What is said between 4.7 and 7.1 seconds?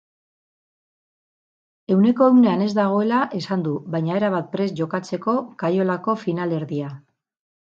jokatzeko kaiolako finalerdia.